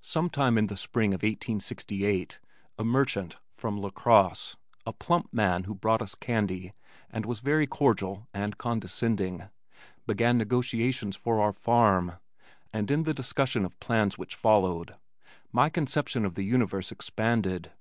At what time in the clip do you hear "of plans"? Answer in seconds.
13.64-14.16